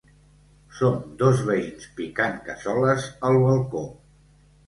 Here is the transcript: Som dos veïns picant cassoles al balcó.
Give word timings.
Som 0.77 0.95
dos 1.19 1.43
veïns 1.49 1.85
picant 1.99 2.41
cassoles 2.47 3.05
al 3.29 3.37
balcó. 3.45 3.85